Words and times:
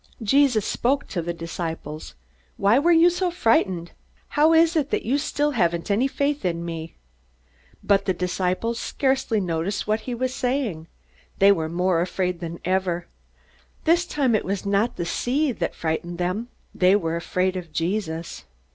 Jesus 0.23 0.65
spoke 0.65 1.05
to 1.09 1.21
the 1.21 1.31
disciples: 1.31 2.15
"Why 2.57 2.79
were 2.79 2.91
you 2.91 3.11
so 3.11 3.29
frightened? 3.29 3.91
How 4.29 4.51
is 4.51 4.75
it 4.75 4.89
that 4.89 5.05
you 5.05 5.19
still 5.19 5.51
haven't 5.51 5.91
any 5.91 6.07
faith 6.07 6.43
in 6.43 6.65
me?" 6.65 6.95
But 7.83 8.05
the 8.05 8.13
disciples 8.15 8.79
scarcely 8.79 9.39
noticed 9.39 9.85
what 9.85 9.99
he 10.09 10.15
was 10.15 10.33
saying. 10.33 10.87
They 11.37 11.51
were 11.51 11.69
more 11.69 12.01
afraid 12.01 12.39
than 12.39 12.59
ever. 12.65 13.05
This 13.83 14.07
time 14.07 14.33
it 14.33 14.43
was 14.43 14.65
not 14.65 14.95
the 14.95 15.05
sea 15.05 15.51
that 15.51 15.75
frightened 15.75 16.17
them. 16.17 16.47
They 16.73 16.95
were 16.95 17.15
afraid 17.15 17.55
of 17.55 17.71
Jesus. 17.71 18.45